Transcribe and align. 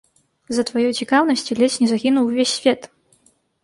З-за 0.53 0.63
тваёй 0.69 0.93
цікаўнасці 1.03 1.59
ледзь 1.61 1.79
не 1.85 1.93
загінуў 1.95 2.25
увесь 2.35 2.57
свет. 2.61 2.93